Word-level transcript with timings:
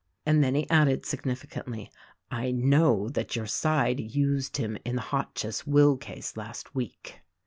And 0.25 0.43
then 0.43 0.55
he 0.55 0.67
added, 0.67 1.05
significantly, 1.05 1.91
"I 2.31 2.47
knotv 2.51 3.13
that 3.13 3.35
your 3.35 3.45
side 3.45 3.99
used 3.99 4.57
him 4.57 4.79
in 4.83 4.95
the 4.95 5.01
Hotchiss 5.03 5.67
will 5.67 5.95
case 5.95 6.35
last 6.35 6.73
week." 6.73 7.21